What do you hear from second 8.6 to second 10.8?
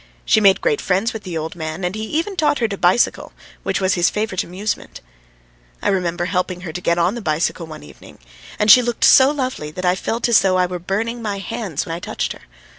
she looked so lovely that I felt as though I were